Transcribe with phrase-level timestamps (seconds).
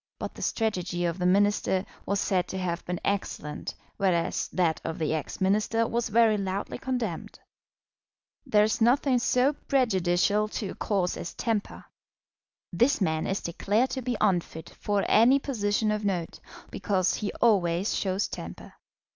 [0.17, 4.97] But the strategy of the Minister was said to have been excellent, whereas that of
[4.97, 7.37] the ex Minister was very loudly condemned.
[8.43, 11.85] There is nothing so prejudicial to a cause as temper.
[12.73, 16.39] This man is declared to be unfit for any position of note,
[16.71, 18.73] because he always shows temper.